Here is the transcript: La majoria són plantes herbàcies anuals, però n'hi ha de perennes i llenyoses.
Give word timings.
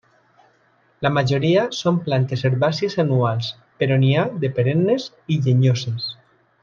La 1.05 1.09
majoria 1.17 1.65
són 1.79 1.99
plantes 2.07 2.45
herbàcies 2.49 2.97
anuals, 3.03 3.51
però 3.83 4.01
n'hi 4.05 4.11
ha 4.15 4.25
de 4.45 4.51
perennes 4.57 5.07
i 5.37 5.39
llenyoses. 5.45 6.09